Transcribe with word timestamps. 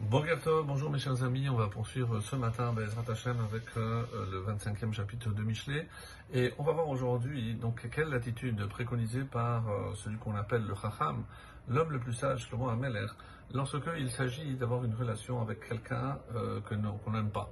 Bonjour 0.00 0.90
mes 0.90 0.98
chers 0.98 1.22
amis, 1.22 1.48
on 1.48 1.56
va 1.56 1.66
poursuivre 1.68 2.20
ce 2.20 2.36
matin 2.36 2.72
Bezrat 2.72 3.10
Hashem 3.10 3.36
avec 3.40 3.64
euh, 3.76 4.04
le 4.30 4.40
25e 4.42 4.92
chapitre 4.92 5.30
de 5.30 5.42
Michelet. 5.42 5.88
Et 6.32 6.52
on 6.58 6.62
va 6.62 6.72
voir 6.72 6.88
aujourd'hui 6.88 7.54
donc 7.54 7.88
quelle 7.90 8.12
attitude 8.14 8.66
préconisée 8.68 9.24
par 9.24 9.68
euh, 9.68 9.94
celui 9.94 10.16
qu'on 10.18 10.36
appelle 10.36 10.62
le 10.62 10.74
Chacham, 10.74 11.24
l'homme 11.68 11.90
le 11.90 11.98
plus 11.98 12.12
sage, 12.12 12.48
roi 12.52 12.72
Ameler, 12.72 13.06
lorsque 13.54 13.76
il 13.98 14.10
s'agit 14.10 14.54
d'avoir 14.56 14.84
une 14.84 14.94
relation 14.94 15.40
avec 15.40 15.66
quelqu'un 15.68 16.18
euh, 16.34 16.60
que 16.60 16.74
qu'on 16.74 17.10
n'aime 17.10 17.30
pas. 17.30 17.50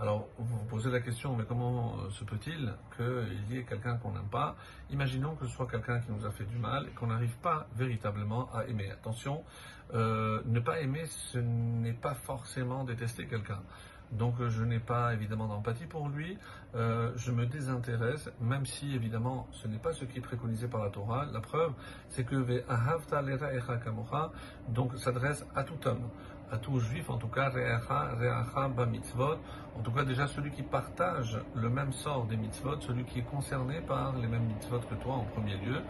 Alors 0.00 0.28
vous 0.38 0.58
vous 0.58 0.64
posez 0.66 0.90
la 0.90 1.00
question, 1.00 1.34
mais 1.36 1.44
comment 1.44 1.96
euh, 1.96 2.10
se 2.10 2.24
peut-il 2.24 2.72
qu'il 2.96 3.56
y 3.56 3.58
ait 3.58 3.64
quelqu'un 3.64 3.96
qu'on 3.96 4.12
n'aime 4.12 4.28
pas? 4.30 4.56
Imaginons 4.90 5.34
que 5.34 5.46
ce 5.46 5.52
soit 5.52 5.66
quelqu'un 5.66 6.00
qui 6.00 6.12
nous 6.12 6.24
a 6.24 6.30
fait 6.30 6.44
du 6.44 6.56
mal 6.56 6.86
et 6.86 6.90
qu'on 6.90 7.08
n'arrive 7.08 7.36
pas 7.38 7.66
véritablement 7.74 8.48
à 8.54 8.66
aimer. 8.66 8.90
Attention, 8.90 9.42
euh, 9.94 10.40
ne 10.46 10.60
pas 10.60 10.80
aimer, 10.80 11.06
ce 11.06 11.38
n'est 11.38 11.94
pas 11.94 12.14
forcément 12.14 12.84
détester 12.84 13.26
quelqu'un. 13.26 13.60
Donc 14.12 14.34
je 14.40 14.64
n'ai 14.64 14.78
pas 14.78 15.12
évidemment 15.12 15.46
d'empathie 15.46 15.86
pour 15.86 16.08
lui, 16.08 16.38
euh, 16.74 17.12
je 17.16 17.30
me 17.30 17.46
désintéresse, 17.46 18.30
même 18.40 18.64
si 18.64 18.94
évidemment 18.94 19.46
ce 19.52 19.68
n'est 19.68 19.78
pas 19.78 19.92
ce 19.92 20.04
qui 20.04 20.18
est 20.18 20.22
préconisé 20.22 20.66
par 20.66 20.82
la 20.82 20.90
Torah. 20.90 21.26
La 21.32 21.40
preuve, 21.40 21.72
c'est 22.08 22.24
que 22.24 22.36
donc 24.68 24.94
s'adresse 24.96 25.44
à 25.54 25.64
tout 25.64 25.86
homme, 25.86 26.08
à 26.50 26.56
tout 26.56 26.80
juif 26.80 27.10
en 27.10 27.18
tout 27.18 27.28
cas, 27.28 27.50
en 29.78 29.82
tout 29.82 29.92
cas 29.92 30.04
déjà 30.04 30.26
celui 30.26 30.50
qui 30.50 30.62
partage 30.62 31.38
le 31.54 31.68
même 31.68 31.92
sort 31.92 32.24
des 32.24 32.36
mitzvot, 32.36 32.80
celui 32.80 33.04
qui 33.04 33.20
est 33.20 33.30
concerné 33.30 33.80
par 33.80 34.16
les 34.16 34.26
mêmes 34.26 34.46
mitzvot 34.46 34.80
que 34.80 34.94
toi 34.96 35.14
en 35.14 35.24
premier 35.24 35.56
lieu, 35.56 35.82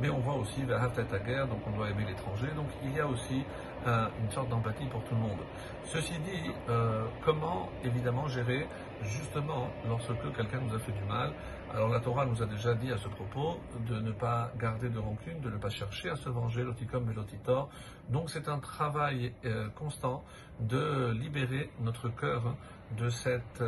mais 0.00 0.08
on 0.08 0.18
voit 0.18 0.34
aussi 0.34 0.62
guerre, 0.62 1.46
donc 1.46 1.60
on 1.66 1.76
doit 1.76 1.90
aimer 1.90 2.06
l'étranger, 2.06 2.48
donc 2.56 2.68
il 2.82 2.92
y 2.92 3.00
a 3.00 3.06
aussi 3.06 3.42
euh, 3.42 3.75
une 3.86 4.30
sorte 4.30 4.48
d'empathie 4.48 4.86
pour 4.86 5.02
tout 5.04 5.14
le 5.14 5.20
monde. 5.20 5.38
Ceci 5.84 6.14
dit, 6.18 6.50
euh, 6.68 7.04
comment 7.24 7.68
évidemment 7.84 8.26
gérer 8.28 8.66
justement 9.02 9.68
lorsque 9.86 10.32
quelqu'un 10.36 10.60
nous 10.60 10.74
a 10.74 10.78
fait 10.78 10.92
du 10.92 11.04
mal 11.04 11.32
Alors 11.74 11.88
la 11.88 12.00
Torah 12.00 12.24
nous 12.24 12.42
a 12.42 12.46
déjà 12.46 12.74
dit 12.74 12.92
à 12.92 12.96
ce 12.96 13.08
propos 13.08 13.58
de 13.88 14.00
ne 14.00 14.12
pas 14.12 14.52
garder 14.56 14.88
de 14.88 14.98
rancune, 14.98 15.40
de 15.40 15.50
ne 15.50 15.58
pas 15.58 15.68
chercher 15.68 16.10
à 16.10 16.16
se 16.16 16.28
venger, 16.28 16.62
l'oticum 16.62 17.10
et 17.10 17.14
l'otitor. 17.14 17.68
Donc 18.08 18.30
c'est 18.30 18.48
un 18.48 18.60
travail 18.60 19.34
euh, 19.44 19.68
constant 19.70 20.24
de 20.60 21.10
libérer 21.10 21.70
notre 21.80 22.08
cœur 22.08 22.56
de 22.96 23.08
cette 23.08 23.60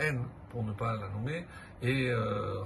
haine, 0.00 0.24
pour 0.50 0.64
ne 0.64 0.72
pas 0.72 0.96
la 0.96 1.08
nommer, 1.10 1.46
et 1.80 2.12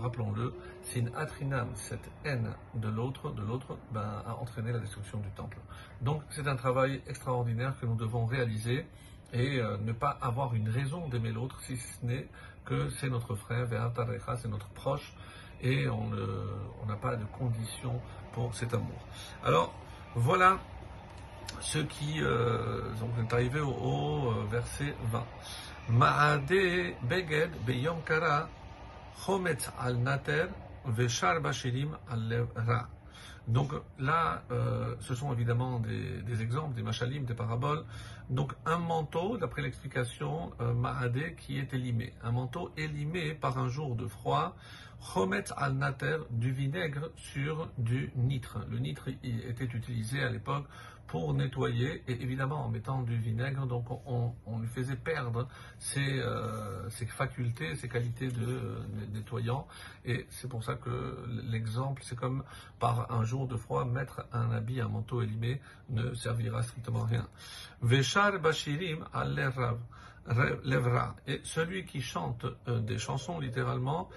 rappelons-le, 0.01 0.55
c'est 0.81 1.01
une 1.01 1.15
atrinam, 1.15 1.69
cette 1.75 2.11
haine 2.25 2.55
de 2.75 2.89
l'autre, 2.89 3.31
de 3.31 3.43
l'autre, 3.43 3.77
ben, 3.93 4.23
a 4.27 4.37
entraîné 4.37 4.73
la 4.73 4.79
destruction 4.79 5.19
du 5.19 5.31
temple. 5.33 5.59
Donc 6.01 6.23
c'est 6.31 6.49
un 6.49 6.57
travail 6.57 7.03
extraordinaire 7.07 7.75
que 7.79 7.85
nous 7.85 7.97
devons 7.97 8.25
réaliser 8.25 8.87
et 9.33 9.59
euh, 9.59 9.77
ne 9.79 9.93
pas 9.93 10.19
avoir 10.21 10.55
une 10.55 10.69
raison 10.69 11.09
d'aimer 11.09 11.33
l'autre 11.33 11.61
si 11.61 11.77
ce 11.77 12.05
n'est 12.05 12.29
que 12.65 12.89
c'est 12.91 13.09
notre 13.09 13.35
frère, 13.35 13.67
c'est 14.37 14.49
notre 14.49 14.69
proche 14.71 15.13
et 15.63 15.89
on 15.89 16.87
n'a 16.87 16.97
pas 16.97 17.17
de 17.17 17.25
conditions 17.39 18.01
pour 18.33 18.55
cet 18.55 18.75
amour. 18.75 19.07
Alors 19.45 19.75
voilà 20.15 20.59
ce 21.61 21.79
qui 21.79 22.23
euh, 22.23 22.83
est 23.21 23.33
arrivé 23.33 23.61
au, 23.61 24.31
euh, 24.31 24.47
verset 24.51 24.95
20. 25.11 25.25
Ma'ade 25.91 26.95
beged 27.03 27.51
beyom 27.67 28.03
kara 28.05 28.49
chometz 29.25 29.71
al 29.79 29.97
nater 29.97 30.47
veshar 30.87 31.41
bashirim 31.41 31.97
al 32.09 32.47
ra. 32.55 32.89
Donc 33.49 33.73
là, 33.99 34.43
euh, 34.53 34.95
ce 35.01 35.15
sont 35.15 35.33
évidemment 35.33 35.81
des, 35.81 36.43
exemples, 36.43 36.60
des 37.25 37.35
paraboles. 37.35 37.85
Donc 38.29 38.53
un 38.67 38.79
manteau, 38.79 39.37
d'après 39.37 39.63
l'explication 39.63 40.53
euh, 40.61 40.73
qui 41.37 41.59
est 41.59 41.75
élimé. 41.75 42.13
Un 42.23 42.33
manteau 42.33 42.71
élimé 42.77 43.35
par 43.35 43.59
un 43.59 43.69
jour 43.69 43.97
de 43.97 44.07
froid, 44.07 44.57
remet 45.01 45.45
al 45.57 45.75
nater, 45.75 46.19
du 46.31 46.53
vinaigre 46.53 47.11
sur 47.17 47.71
du 47.79 48.13
nitre. 48.17 48.59
Le 48.71 48.79
nitre 48.79 49.09
était 49.23 49.65
utilisé 49.65 50.23
à 50.23 50.31
l'époque 50.31 50.67
pour 51.11 51.35
nettoyer, 51.35 52.05
et 52.07 52.23
évidemment 52.23 52.65
en 52.65 52.69
mettant 52.69 53.03
du 53.03 53.17
vinaigre, 53.17 53.67
donc 53.67 53.87
on, 54.07 54.33
lui 54.61 54.69
faisait 54.69 54.95
perdre 54.95 55.49
ses, 55.81 56.21
euh, 56.21 56.89
ses, 56.89 57.07
facultés, 57.07 57.75
ses 57.75 57.89
qualités 57.89 58.29
de, 58.29 58.79
nettoyant, 59.13 59.67
et 60.05 60.27
c'est 60.31 60.49
pour 60.49 60.63
ça 60.63 60.77
que 60.77 61.27
l'exemple, 61.51 62.03
c'est 62.05 62.15
comme 62.15 62.45
par 62.79 63.11
un 63.11 63.25
jour 63.25 63.49
de 63.49 63.57
froid, 63.57 63.85
mettre 63.85 64.25
un 64.33 64.53
habit, 64.53 64.81
un 64.81 64.89
manteau 64.89 65.21
élimé 65.21 65.61
ne 65.89 66.15
servira 66.15 66.63
strictement 66.63 67.03
à 67.03 67.07
rien. 67.07 67.29
Veshar 67.83 68.39
bashirim 68.39 69.05
al 69.13 69.35
lèvera. 70.65 71.17
Et 71.27 71.41
celui 71.45 71.85
qui 71.85 72.01
chante 72.01 72.47
euh, 72.69 72.81
des 72.81 72.99
chansons, 72.99 73.41
littéralement, 73.41 74.09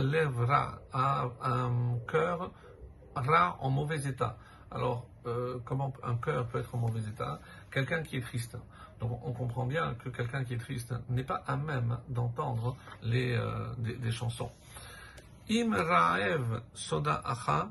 lèvera, 0.00 0.78
a 0.92 1.28
un 1.42 1.98
cœur 2.06 2.52
en 3.60 3.70
mauvais 3.70 4.06
état. 4.06 4.36
Alors, 4.70 5.06
euh, 5.26 5.58
comment 5.64 5.92
un 6.02 6.16
cœur 6.16 6.46
peut 6.48 6.58
être 6.58 6.74
en 6.74 6.78
mauvais 6.78 7.00
état? 7.00 7.40
Quelqu'un 7.70 8.02
qui 8.02 8.16
est 8.16 8.20
triste. 8.20 8.56
Donc, 9.00 9.20
on 9.24 9.32
comprend 9.32 9.66
bien 9.66 9.94
que 9.94 10.08
quelqu'un 10.08 10.44
qui 10.44 10.54
est 10.54 10.58
triste 10.58 10.94
n'est 11.08 11.24
pas 11.24 11.42
à 11.46 11.56
même 11.56 11.98
d'entendre 12.08 12.76
les, 13.02 13.34
euh, 13.34 13.74
des, 13.78 14.10
chansons. 14.10 14.50
Im 15.50 15.74
ra'ev 15.74 16.62
soda 16.74 17.20
acha, 17.24 17.70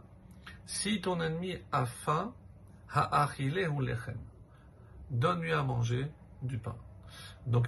si 0.66 1.02
ton 1.02 1.20
ennemi 1.22 1.58
a 1.72 1.86
faim, 1.86 2.34
ha'achile 2.94 3.70
lechem. 3.80 4.18
Donne-lui 5.10 5.52
à 5.54 5.64
manger 5.64 6.08
du 6.42 6.58
pain. 6.58 6.76
Donc, 7.46 7.68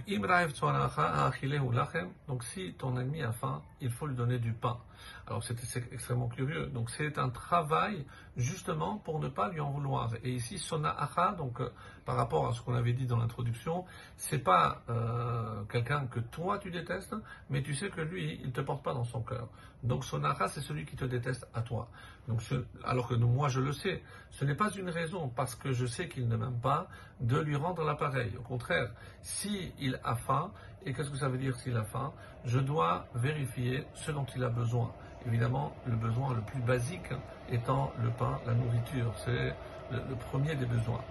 donc 2.28 2.44
si 2.44 2.74
ton 2.74 2.98
ennemi 2.98 3.22
a 3.22 3.32
faim, 3.32 3.62
il 3.80 3.92
faut 3.92 4.08
lui 4.08 4.16
donner 4.16 4.40
du 4.40 4.54
pain. 4.54 4.80
Alors 5.28 5.44
c'est 5.44 5.56
extrêmement 5.92 6.28
curieux. 6.28 6.68
Donc 6.68 6.90
c'est 6.90 7.18
un 7.18 7.30
travail 7.30 8.06
justement 8.36 8.98
pour 8.98 9.20
ne 9.20 9.28
pas 9.28 9.50
lui 9.50 9.60
en 9.60 9.72
vouloir. 9.72 10.14
Et 10.24 10.32
ici, 10.32 10.58
Sona 10.58 10.96
donc 11.38 11.62
euh, 11.62 11.70
par 12.06 12.16
rapport 12.16 12.48
à 12.48 12.54
ce 12.54 12.62
qu'on 12.62 12.74
avait 12.76 12.94
dit 12.94 13.06
dans 13.06 13.18
l'introduction, 13.18 13.86
c'est 14.16 14.40
pas 14.40 14.84
euh, 14.90 15.64
quelqu'un 15.66 16.08
que 16.08 16.20
toi 16.20 16.60
tu 16.60 16.72
détestes, 16.72 17.16
mais 17.50 17.62
tu 17.62 17.74
sais 17.74 17.90
que 17.90 18.02
lui, 18.02 18.40
il 18.44 18.52
te 18.52 18.62
porte 18.62 18.84
pas 18.84 18.94
dans 18.94 19.04
son 19.04 19.22
cœur. 19.22 19.50
Donc 19.84 20.06
Sona 20.06 20.36
c'est 20.48 20.62
celui 20.62 20.86
qui 20.86 20.96
te 20.96 21.06
déteste 21.06 21.48
à 21.54 21.62
toi. 21.62 21.90
Donc 22.28 22.42
alors 22.84 23.08
que 23.08 23.16
moi 23.16 23.48
je 23.48 23.60
le 23.60 23.74
sais, 23.74 24.04
ce 24.32 24.46
n'est 24.46 24.56
pas 24.56 24.72
une 24.72 24.90
raison 24.90 25.30
parce 25.30 25.56
que 25.56 25.72
je 25.72 25.86
sais 25.86 26.08
qu'il 26.08 26.28
ne 26.28 26.36
m'aime 26.36 26.60
pas 26.60 26.88
de 27.20 27.38
lui 27.40 27.56
rendre 27.56 27.84
l'appareil. 27.84 28.34
Au 28.38 28.44
contraire, 28.44 28.92
si 29.22 29.67
il 29.80 30.00
a 30.04 30.16
faim, 30.16 30.52
et 30.86 30.94
qu'est-ce 30.94 31.10
que 31.10 31.18
ça 31.18 31.30
veut 31.30 31.38
dire 31.38 31.56
s'il 31.56 31.76
a 31.78 31.84
faim? 31.84 32.14
Je 32.46 32.60
dois 32.60 33.06
vérifier 33.16 33.86
ce 33.94 34.12
dont 34.12 34.26
il 34.36 34.44
a 34.44 34.50
besoin. 34.50 34.92
Évidemment, 35.26 35.74
le 35.86 35.96
besoin 35.96 36.34
le 36.34 36.42
plus 36.42 36.62
basique 36.62 37.10
étant 37.50 37.92
le 38.02 38.10
pain, 38.12 38.40
la 38.46 38.54
nourriture. 38.54 39.14
C'est 39.26 39.54
le, 39.92 40.16
premier 40.30 40.56
des 40.56 40.66
besoins. 40.66 41.02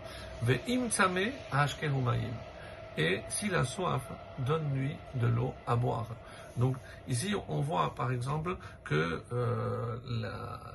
Et 2.99 3.21
s'il 3.29 3.55
a 3.55 3.65
soif, 3.65 4.03
donne-lui 4.39 4.97
de 5.15 5.27
l'eau 5.27 5.53
à 5.67 5.77
boire. 5.77 6.07
Donc 6.57 6.77
ici, 7.09 7.35
on 7.49 7.61
voit 7.61 7.95
par 7.95 8.11
exemple 8.11 8.57
que 8.85 9.23
euh, 9.33 9.99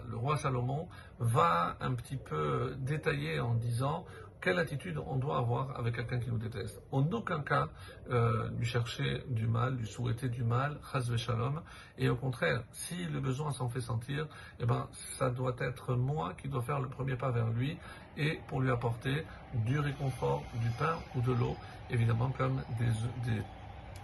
le 0.08 0.16
roi 0.16 0.38
Salomon 0.38 0.88
va 1.19 1.75
un 1.81 1.94
petit 1.94 2.18
peu 2.18 2.75
détailler 2.78 3.40
en 3.40 3.56
disant 3.56 4.06
quelle 4.41 4.59
attitude 4.59 4.97
on 5.07 5.18
doit 5.18 5.38
avoir 5.38 5.78
avec 5.79 5.96
quelqu'un 5.96 6.19
qui 6.19 6.29
nous 6.29 6.38
déteste. 6.38 6.81
En 6.91 7.09
aucun 7.12 7.41
cas 7.41 7.69
euh, 8.09 8.50
lui 8.57 8.66
chercher 8.66 9.24
du 9.29 9.47
mal, 9.47 9.75
lui 9.75 9.88
souhaiter 9.88 10.29
du 10.29 10.44
mal, 10.44 10.79
chas 10.91 11.16
shalom, 11.16 11.62
et 11.97 12.09
au 12.09 12.16
contraire, 12.16 12.63
si 12.72 13.06
le 13.06 13.19
besoin 13.19 13.51
s'en 13.51 13.69
fait 13.69 13.81
sentir, 13.81 14.28
eh 14.59 14.66
ben, 14.66 14.88
ça 15.18 15.30
doit 15.30 15.56
être 15.59 15.96
moi 15.96 16.34
qui 16.41 16.47
dois 16.47 16.63
faire 16.63 16.80
le 16.80 16.90
premier 16.90 17.16
pas 17.16 17.31
vers 17.31 17.50
lui 17.50 17.78
et 18.18 18.40
pour 18.47 18.62
lui 18.62 18.72
apporter 18.72 19.25
du 19.53 19.80
réconfort, 19.80 20.44
du 20.56 20.69
pain 20.80 20.97
ou 21.16 21.22
de 21.22 21.31
l'eau, 21.31 21.56
évidemment 21.89 22.31
comme 22.31 22.62
des, 22.80 23.31
des 23.31 23.42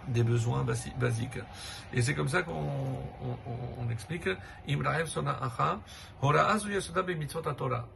des 0.08 0.22
besoins 0.22 0.64
basiques. 0.64 1.38
Et 1.92 2.02
c'est 2.02 2.14
comme 2.14 2.28
ça 2.28 2.42
qu'on 2.42 2.52
on, 2.52 3.36
on 3.78 3.90
explique 3.90 4.28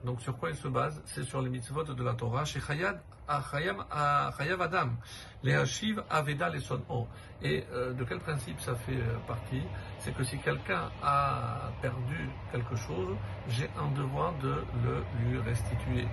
Donc 0.05 0.21
sur 0.21 0.37
quoi 0.37 0.51
il 0.51 0.57
se 0.57 0.69
base? 0.69 1.03
C'est 1.07 1.25
sur 1.25 1.41
les 1.43 1.51
mitzvot 1.51 1.85
de 1.85 2.05
la 2.05 2.15
Torah. 2.15 2.45
Chez 2.45 2.61
Chayav 2.61 3.01
Adam, 3.29 4.91
les 5.43 5.55
Hashiv 5.55 6.03
Aveda 6.11 6.49
les 6.49 6.61
Sono. 6.61 7.09
Et 7.43 7.65
euh, 7.73 7.93
de 7.93 8.05
quel 8.05 8.21
principe 8.21 8.61
ça 8.61 8.75
fait 8.75 8.93
euh, 8.93 9.19
partie? 9.27 9.63
C'est 9.99 10.15
que 10.15 10.23
si 10.23 10.39
quelqu'un 10.39 10.91
a 11.03 11.71
perdu 11.81 12.29
quelque 12.53 12.77
chose, 12.77 13.17
j'ai 13.49 13.69
un 13.79 13.91
devoir 13.93 14.33
de 14.43 14.65
le 14.85 15.05
lui 15.21 15.41
restituer. 15.41 16.07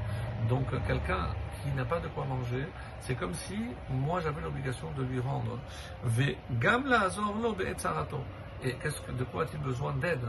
Donc 0.48 0.66
quelqu'un 0.88 1.28
qui 1.62 1.70
n'a 1.76 1.86
pas 1.86 2.00
de 2.00 2.08
quoi 2.10 2.26
manger, 2.26 2.66
c'est 3.02 3.16
comme 3.16 3.34
si 3.34 3.58
moi 3.90 4.20
j'avais 4.22 4.42
l'obligation 4.42 4.88
de 4.98 5.04
lui 5.04 5.20
rendre. 5.20 5.60
Et 8.62 8.74
qu'est-ce 8.74 9.02
que, 9.02 9.12
de 9.12 9.24
quoi 9.24 9.44
a-t-il 9.44 9.62
besoin 9.62 9.94
d'aide? 9.94 10.26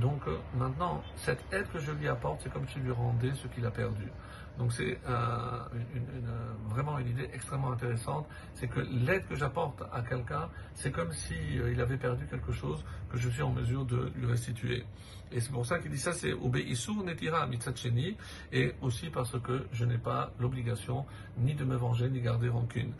Donc 0.00 0.22
euh, 0.26 0.38
maintenant, 0.56 1.02
cette 1.16 1.44
aide 1.52 1.68
que 1.72 1.78
je 1.78 1.92
lui 1.92 2.08
apporte, 2.08 2.40
c'est 2.42 2.52
comme 2.52 2.66
si 2.68 2.74
je 2.78 2.84
lui 2.84 2.92
rendais 2.92 3.34
ce 3.34 3.46
qu'il 3.48 3.66
a 3.66 3.70
perdu. 3.70 4.08
Donc 4.58 4.72
c'est 4.72 4.98
euh, 5.08 5.58
une, 5.94 6.24
vraiment 6.68 6.98
une 6.98 7.08
idée 7.08 7.28
extrêmement 7.32 7.72
intéressante, 7.72 8.26
c'est 8.54 8.68
que 8.68 8.80
l'aide 8.80 9.26
que 9.26 9.34
j'apporte 9.34 9.82
à 9.92 10.02
quelqu'un, 10.02 10.48
c'est 10.74 10.92
comme 10.92 11.12
s'il 11.12 11.66
il 11.72 11.80
avait 11.80 11.96
perdu 11.96 12.26
quelque 12.26 12.52
chose 12.52 12.84
que 13.10 13.18
je 13.18 13.28
suis 13.30 13.42
en 13.42 13.50
mesure 13.50 13.84
de 13.84 14.12
lui 14.14 14.26
restituer. 14.26 14.84
Et 15.30 15.40
c'est 15.40 15.52
pour 15.52 15.64
ça 15.64 15.78
qu'il 15.78 15.90
dit 15.90 15.98
ça, 15.98 16.12
c'est 16.12 16.34
Obeisur 16.34 17.02
netira 17.02 17.46
mitzatcheni, 17.46 18.16
et 18.52 18.74
aussi 18.82 19.08
parce 19.08 19.38
que 19.40 19.66
je 19.72 19.86
n'ai 19.86 19.98
pas 19.98 20.32
l'obligation 20.38 21.06
ni 21.38 21.54
de 21.54 21.64
me 21.64 21.76
venger, 21.76 22.10
ni 22.10 22.20
garder 22.20 22.50
rancune. 22.50 22.92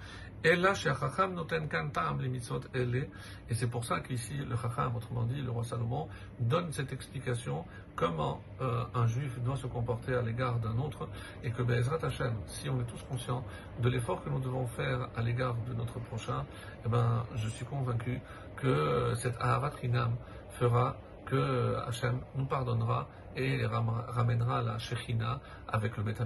Et 0.45 0.57
là, 0.57 0.75
chez 0.75 0.93
Chacham 0.99 1.35
noten 1.35 1.69
kantam 1.69 2.21
les 2.21 2.29
mitzvot 2.29 2.63
et 2.75 3.55
c'est 3.55 3.69
pour 3.69 3.85
ça 3.85 4.01
qu'ici 4.01 4.35
le 4.39 4.57
Chacham, 4.57 4.97
autrement 4.97 5.23
dit 5.23 5.41
le 5.41 5.53
roi 5.53 5.63
Salomon, 5.63 6.09
donne 6.41 6.73
explication 6.91 7.65
comment 7.95 8.41
euh, 8.61 8.85
un 8.95 9.07
juif 9.07 9.39
doit 9.41 9.57
se 9.57 9.67
comporter 9.67 10.15
à 10.15 10.23
l'égard 10.23 10.59
d'un 10.59 10.79
autre, 10.79 11.09
et 11.45 11.51
que 11.51 11.63
Bezrat 11.63 12.05
Hashem, 12.05 12.35
si 12.47 12.69
on 12.69 12.81
est 12.81 12.85
tous 12.85 13.03
conscients 13.09 13.45
de 13.81 13.89
l'effort 13.89 14.25
que 14.25 14.31
nous 14.31 14.41
devons 14.41 14.67
faire 14.67 15.09
à 15.15 15.23
l'égard 15.23 15.55
de 15.69 15.75
notre 15.75 16.01
prochain, 16.01 16.45
eh 16.85 16.89
ben, 16.89 17.25
je 17.37 17.49
suis 17.49 17.67
convaincu 17.67 18.21
que 18.57 19.13
cette 19.17 19.37
Ahavat 19.41 19.75
Rinam 19.81 20.17
fera 20.51 20.97
que 21.27 21.77
Hachem 21.87 22.21
nous 22.35 22.47
pardonnera 22.47 23.09
et 23.37 23.65
ramènera 23.67 24.63
la 24.63 24.79
Shechina 24.79 25.41
avec 25.69 25.97
le 25.97 26.03
Beth 26.03 26.23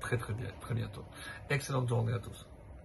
très 0.00 0.16
très 0.16 0.34
bien, 0.34 0.48
très 0.60 0.74
bientôt. 0.74 1.04
Excellente 1.50 1.88
journée 1.88 2.12
à 2.12 2.18
tous. 2.18 2.46